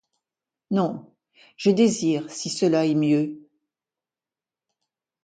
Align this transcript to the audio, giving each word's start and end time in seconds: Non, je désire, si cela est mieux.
Non, 0.71 1.13
je 1.57 1.69
désire, 1.69 2.31
si 2.31 2.49
cela 2.49 2.87
est 2.87 2.95
mieux. 2.95 3.47